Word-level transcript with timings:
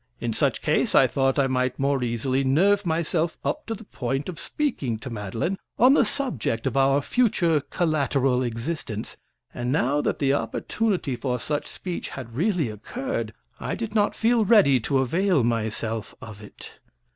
In 0.19 0.33
such 0.33 0.63
case 0.63 0.95
I 0.95 1.05
thought 1.05 1.37
I 1.37 1.45
might 1.45 1.77
more 1.77 2.03
easily 2.03 2.43
nerve 2.43 2.87
myself 2.87 3.37
up 3.45 3.67
to 3.67 3.75
the 3.75 3.83
point 3.83 4.29
of 4.29 4.39
speaking 4.39 4.97
to 4.97 5.11
Madeline 5.11 5.59
on 5.77 5.93
the 5.93 6.05
subject 6.05 6.65
of 6.65 6.75
our 6.75 7.03
future 7.03 7.61
collateral 7.69 8.41
existence; 8.41 9.15
and, 9.53 9.71
now 9.71 10.01
that 10.01 10.17
the 10.17 10.33
opportunity 10.33 11.15
for 11.15 11.37
such 11.37 11.67
speech 11.67 12.09
had 12.09 12.33
really 12.35 12.67
occurred, 12.67 13.31
I 13.59 13.75
did 13.75 13.93
not 13.93 14.15
feel 14.15 14.43
ready 14.43 14.79
to 14.79 14.97
avail 14.97 15.43
myself 15.43 16.15
of 16.19 16.41
it. 16.41 16.79